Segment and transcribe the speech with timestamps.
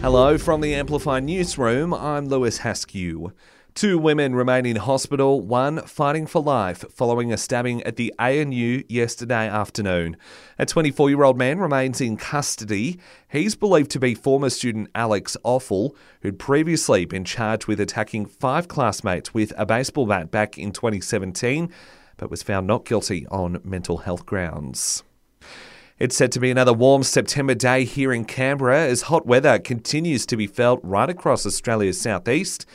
[0.00, 1.94] Hello from the Amplify Newsroom.
[1.94, 3.32] I'm Lewis Haskew.
[3.74, 8.84] Two women remain in hospital, one fighting for life following a stabbing at the ANU
[8.88, 10.16] yesterday afternoon.
[10.58, 13.00] A 24 year old man remains in custody.
[13.28, 18.68] He's believed to be former student Alex Ophel, who'd previously been charged with attacking five
[18.68, 21.68] classmates with a baseball bat back in 2017,
[22.16, 25.02] but was found not guilty on mental health grounds.
[25.96, 30.26] It's set to be another warm September day here in Canberra as hot weather continues
[30.26, 32.66] to be felt right across Australia's southeast.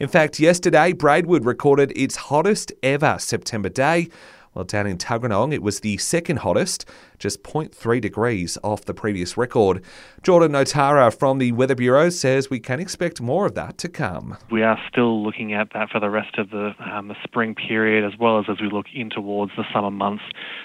[0.00, 4.08] In fact, yesterday, Braidwood recorded its hottest ever September day,
[4.54, 9.36] well, down in Tuggeranong, it was the second hottest, just 0.3 degrees off the previous
[9.36, 9.82] record.
[10.22, 14.36] Jordan Notara from the Weather Bureau says we can expect more of that to come.
[14.50, 18.04] We are still looking at that for the rest of the, um, the spring period,
[18.04, 20.24] as well as as we look in towards the summer months.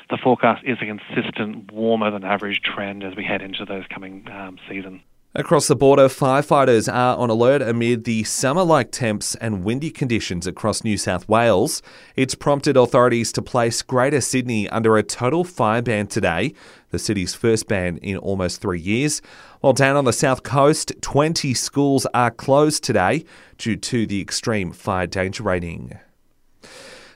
[0.09, 4.27] The forecast is a consistent warmer than average trend as we head into those coming
[4.31, 5.01] um, season.
[5.35, 10.47] Across the border, firefighters are on alert amid the summer like temps and windy conditions
[10.47, 11.83] across New South Wales.
[12.15, 16.55] It's prompted authorities to place Greater Sydney under a total fire ban today,
[16.89, 19.21] the city's first ban in almost three years.
[19.61, 23.23] While down on the south coast, 20 schools are closed today
[23.59, 25.99] due to the extreme fire danger rating.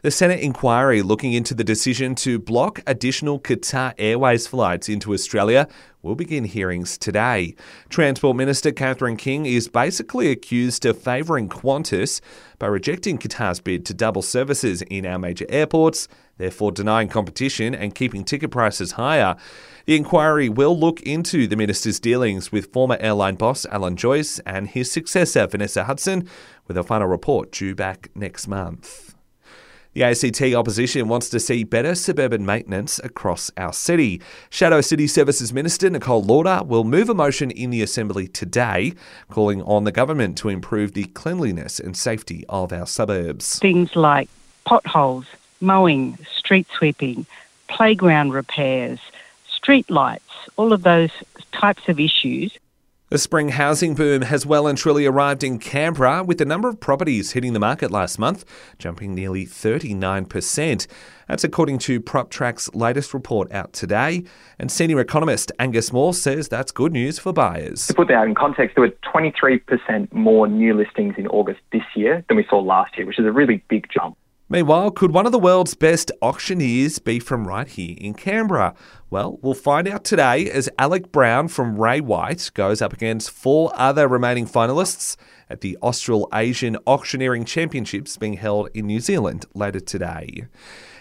[0.03, 5.65] The Senate inquiry looking into the decision to block additional Qatar Airways flights into Australia
[6.01, 7.55] will begin hearings today.
[7.87, 12.19] Transport Minister Catherine King is basically accused of favouring Qantas
[12.59, 17.95] by rejecting Qatar's bid to double services in our major airports, therefore denying competition and
[17.95, 19.37] keeping ticket prices higher.
[19.85, 24.67] The inquiry will look into the minister's dealings with former airline boss Alan Joyce and
[24.67, 26.27] his successor Vanessa Hudson,
[26.67, 29.15] with a final report due back next month.
[29.93, 34.21] The ACT opposition wants to see better suburban maintenance across our city.
[34.49, 38.93] Shadow City Services Minister Nicole Lawder will move a motion in the Assembly today
[39.29, 43.59] calling on the government to improve the cleanliness and safety of our suburbs.
[43.59, 44.29] Things like
[44.65, 45.27] potholes,
[45.61, 47.27] mowing, street sweeping,
[47.67, 48.99] playground repairs,
[49.47, 50.23] street lights,
[50.55, 51.11] all of those
[51.51, 52.57] types of issues
[53.13, 56.79] the spring housing boom has well and truly arrived in Canberra, with the number of
[56.79, 58.43] properties hitting the market last month
[58.79, 60.87] jumping nearly 39%.
[61.27, 64.23] That's according to PropTrack's latest report out today.
[64.57, 67.85] And senior economist Angus Moore says that's good news for buyers.
[67.85, 72.25] To put that in context, there were 23% more new listings in August this year
[72.27, 74.17] than we saw last year, which is a really big jump.
[74.49, 78.75] Meanwhile, could one of the world's best auctioneers be from right here in Canberra?
[79.09, 83.71] Well, we'll find out today as Alec Brown from Ray White goes up against four
[83.73, 85.15] other remaining finalists
[85.49, 90.45] at the Australasian Auctioneering Championships being held in New Zealand later today.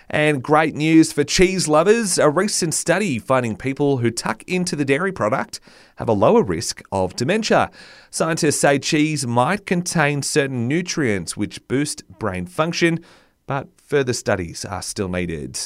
[0.09, 4.85] And great news for cheese lovers a recent study finding people who tuck into the
[4.85, 5.59] dairy product
[5.97, 7.71] have a lower risk of dementia.
[8.11, 13.01] Scientists say cheese might contain certain nutrients which boost brain function
[13.47, 15.59] but further studies are still needed.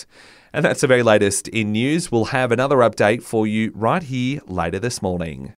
[0.53, 2.11] And that's the very latest in news.
[2.11, 5.53] We'll have another update for you right here later this morning.